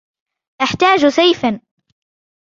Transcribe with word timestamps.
أحتاج 0.61 1.07
سيفا. 1.07 1.59